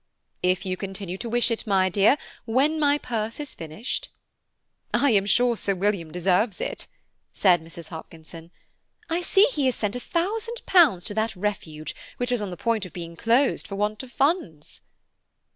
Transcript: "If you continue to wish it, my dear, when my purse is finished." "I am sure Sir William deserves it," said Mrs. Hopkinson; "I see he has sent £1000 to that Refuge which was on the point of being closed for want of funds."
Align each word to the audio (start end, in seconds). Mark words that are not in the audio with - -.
"If 0.41 0.65
you 0.65 0.77
continue 0.77 1.15
to 1.19 1.29
wish 1.29 1.51
it, 1.51 1.67
my 1.67 1.87
dear, 1.87 2.17
when 2.45 2.79
my 2.79 2.97
purse 2.97 3.39
is 3.39 3.53
finished." 3.53 4.09
"I 4.95 5.11
am 5.11 5.27
sure 5.27 5.55
Sir 5.55 5.75
William 5.75 6.11
deserves 6.11 6.59
it," 6.59 6.87
said 7.33 7.61
Mrs. 7.63 7.89
Hopkinson; 7.89 8.49
"I 9.11 9.21
see 9.21 9.45
he 9.51 9.67
has 9.67 9.75
sent 9.75 9.93
£1000 9.93 11.03
to 11.05 11.13
that 11.13 11.35
Refuge 11.35 11.93
which 12.17 12.31
was 12.31 12.41
on 12.41 12.49
the 12.49 12.57
point 12.57 12.87
of 12.87 12.93
being 12.93 13.15
closed 13.15 13.67
for 13.67 13.75
want 13.75 14.01
of 14.01 14.11
funds." 14.11 14.81